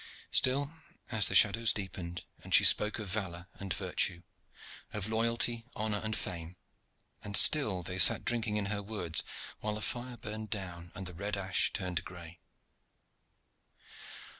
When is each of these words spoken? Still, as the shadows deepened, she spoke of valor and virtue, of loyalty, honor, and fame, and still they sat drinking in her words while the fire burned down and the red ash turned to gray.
Still, 0.31 0.73
as 1.11 1.27
the 1.27 1.35
shadows 1.35 1.71
deepened, 1.71 2.23
she 2.49 2.63
spoke 2.63 2.97
of 2.97 3.07
valor 3.07 3.47
and 3.59 3.71
virtue, 3.71 4.23
of 4.93 5.07
loyalty, 5.07 5.67
honor, 5.75 6.01
and 6.03 6.15
fame, 6.17 6.55
and 7.23 7.37
still 7.37 7.83
they 7.83 7.99
sat 7.99 8.25
drinking 8.25 8.57
in 8.57 8.65
her 8.73 8.81
words 8.81 9.23
while 9.59 9.75
the 9.75 9.81
fire 9.83 10.17
burned 10.17 10.49
down 10.49 10.91
and 10.95 11.05
the 11.05 11.13
red 11.13 11.37
ash 11.37 11.71
turned 11.71 11.97
to 11.97 12.01
gray. 12.03 12.39